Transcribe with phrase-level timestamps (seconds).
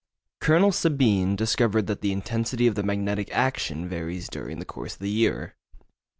[0.39, 4.99] Colonel Sabine discovered that the intensity of the magnetic action varies during the course of
[5.01, 5.55] the year.